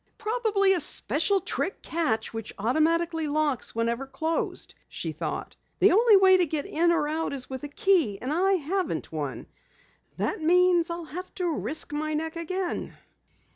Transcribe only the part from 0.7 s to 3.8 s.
a special trick catch which automatically locks